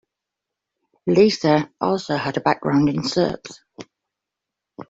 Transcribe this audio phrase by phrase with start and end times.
[1.05, 3.61] Lisa also had a background in soaps.